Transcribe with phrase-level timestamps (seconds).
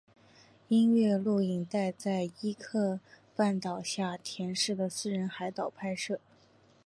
[0.67, 2.99] 音乐录影带在伊豆
[3.35, 6.19] 半岛下田市的私人海滩拍摄。